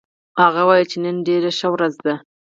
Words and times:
هغه 0.41 0.61
وایي 0.67 0.85
چې 0.91 0.97
نن 1.03 1.17
ډېره 1.27 1.51
ښه 1.57 1.67
ورځ 1.73 1.93
ده 2.05 2.15